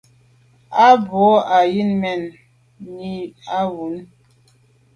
[0.85, 2.21] À bə α̂ wə Yə̂n mɛ̀n
[2.95, 3.87] nî bə α̂ wə.